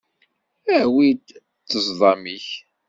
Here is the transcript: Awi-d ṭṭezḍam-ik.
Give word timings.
Awi-d 0.79 1.27
ṭṭezḍam-ik. 1.65 2.49